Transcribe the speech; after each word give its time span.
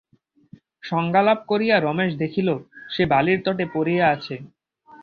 সংজ্ঞালাভ 0.83 1.39
করিয়া 1.47 1.75
রমেশ 1.77 2.11
দেখিল, 2.15 2.49
সে 2.89 3.03
বালির 3.05 3.39
তটে 3.45 3.65
পড়িয়া 3.73 4.05
আছে। 4.09 4.35